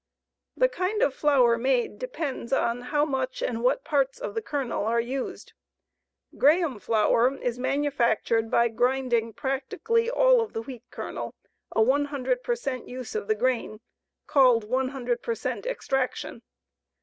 The 0.57 0.67
kind 0.67 1.03
of 1.03 1.13
flour 1.13 1.59
made 1.59 1.99
depends 1.99 2.51
on 2.51 2.81
how 2.81 3.05
much 3.05 3.43
and 3.43 3.61
what 3.61 3.83
parts 3.83 4.19
of 4.19 4.33
the 4.33 4.41
kernel 4.41 4.83
are 4.85 4.99
used. 4.99 5.53
Graham 6.39 6.79
flour 6.79 7.35
is 7.37 7.59
manufactured 7.59 8.49
by 8.49 8.69
grinding 8.69 9.31
practically 9.33 10.09
all 10.09 10.41
of 10.41 10.53
the 10.53 10.63
wheat 10.63 10.85
kernel 10.89 11.35
a 11.71 11.83
100 11.83 12.41
per 12.41 12.55
cent 12.55 12.87
use 12.87 13.13
of 13.13 13.27
the 13.27 13.35
grain, 13.35 13.79
called 14.25 14.63
100 14.63 15.21
per 15.21 15.35
cent 15.35 15.67
extraction. 15.67 16.41